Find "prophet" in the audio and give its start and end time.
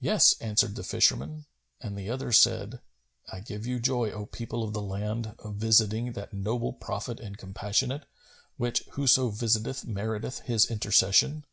6.72-7.20